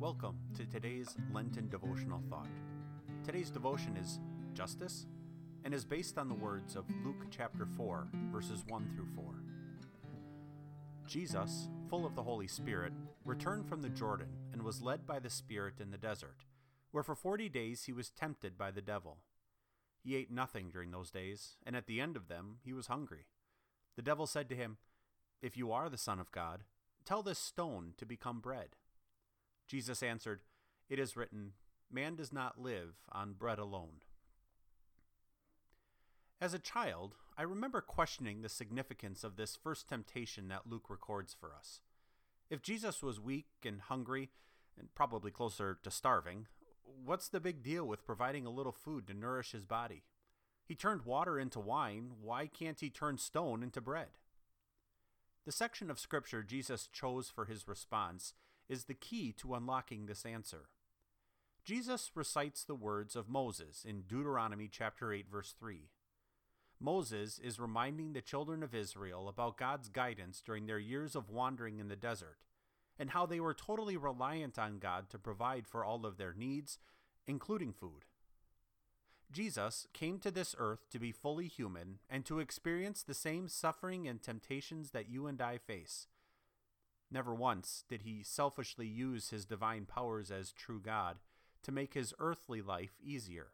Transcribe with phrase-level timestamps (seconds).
[0.00, 2.48] Welcome to today's Lenten devotional thought.
[3.24, 4.18] Today's devotion is
[4.52, 5.06] Justice
[5.64, 9.24] and is based on the words of Luke chapter 4, verses 1 through 4.
[11.06, 12.92] Jesus, full of the Holy Spirit,
[13.24, 16.44] returned from the Jordan and was led by the Spirit in the desert,
[16.90, 19.18] where for forty days he was tempted by the devil.
[20.02, 23.26] He ate nothing during those days, and at the end of them he was hungry.
[23.94, 24.78] The devil said to him,
[25.40, 26.64] If you are the Son of God,
[27.04, 28.70] tell this stone to become bread.
[29.66, 30.40] Jesus answered,
[30.88, 31.52] It is written,
[31.90, 34.02] Man does not live on bread alone.
[36.40, 41.34] As a child, I remember questioning the significance of this first temptation that Luke records
[41.38, 41.80] for us.
[42.50, 44.30] If Jesus was weak and hungry,
[44.78, 46.46] and probably closer to starving,
[47.04, 50.02] what's the big deal with providing a little food to nourish his body?
[50.66, 54.08] He turned water into wine, why can't he turn stone into bread?
[55.44, 58.32] The section of Scripture Jesus chose for his response
[58.68, 60.68] is the key to unlocking this answer.
[61.64, 65.88] Jesus recites the words of Moses in Deuteronomy chapter 8 verse 3.
[66.80, 71.78] Moses is reminding the children of Israel about God's guidance during their years of wandering
[71.78, 72.38] in the desert
[72.98, 76.78] and how they were totally reliant on God to provide for all of their needs,
[77.26, 78.04] including food.
[79.32, 84.06] Jesus came to this earth to be fully human and to experience the same suffering
[84.06, 86.06] and temptations that you and I face.
[87.14, 91.18] Never once did he selfishly use his divine powers as true God
[91.62, 93.52] to make his earthly life easier.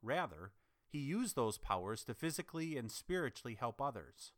[0.00, 0.52] Rather,
[0.88, 4.32] he used those powers to physically and spiritually help others.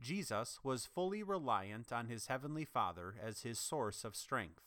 [0.00, 4.64] Jesus was fully reliant on his heavenly Father as his source of strength.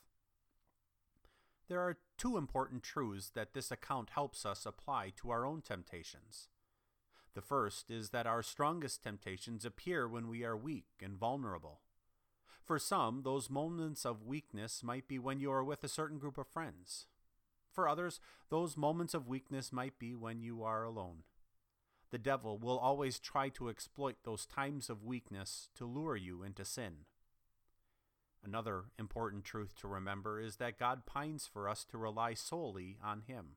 [1.67, 6.47] There are two important truths that this account helps us apply to our own temptations.
[7.33, 11.81] The first is that our strongest temptations appear when we are weak and vulnerable.
[12.69, 16.37] For some, those moments of weakness might be when you are with a certain group
[16.37, 17.07] of friends.
[17.73, 18.19] For others,
[18.51, 21.23] those moments of weakness might be when you are alone.
[22.11, 26.63] The devil will always try to exploit those times of weakness to lure you into
[26.63, 27.05] sin.
[28.45, 33.23] Another important truth to remember is that God pines for us to rely solely on
[33.25, 33.55] Him.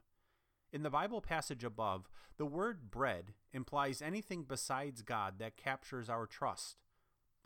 [0.72, 2.08] In the Bible passage above,
[2.38, 6.78] the word bread implies anything besides God that captures our trust.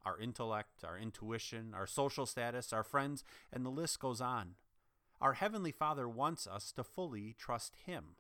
[0.06, 4.55] Our intellect, our intuition, our social status, our friends, and the list goes on.
[5.21, 8.15] Our Heavenly Father wants us to fully trust Him.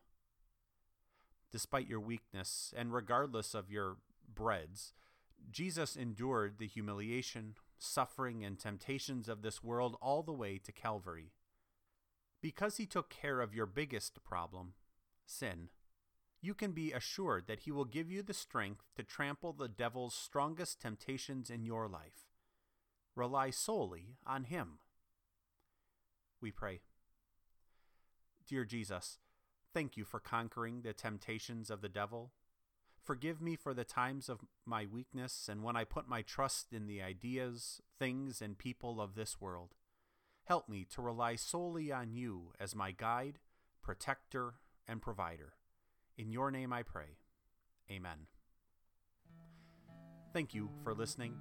[1.52, 3.98] Despite your weakness, and regardless of your
[4.34, 4.94] breads,
[5.48, 11.30] Jesus endured the humiliation, suffering, and temptations of this world all the way to Calvary.
[12.42, 14.72] Because he took care of your biggest problem,
[15.24, 15.68] sin,
[16.40, 20.14] you can be assured that he will give you the strength to trample the devil's
[20.14, 22.28] strongest temptations in your life.
[23.14, 24.78] Rely solely on him.
[26.40, 26.80] We pray.
[28.46, 29.18] Dear Jesus,
[29.72, 32.32] thank you for conquering the temptations of the devil
[33.06, 36.88] Forgive me for the times of my weakness and when I put my trust in
[36.88, 39.76] the ideas, things, and people of this world.
[40.42, 43.38] Help me to rely solely on you as my guide,
[43.80, 44.54] protector,
[44.88, 45.52] and provider.
[46.18, 47.16] In your name I pray.
[47.90, 48.26] Amen.
[50.32, 51.34] Thank you for listening.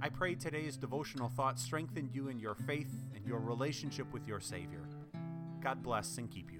[0.00, 4.40] I pray today's devotional thought strengthened you in your faith and your relationship with your
[4.40, 4.88] Savior.
[5.62, 6.59] God bless and keep you.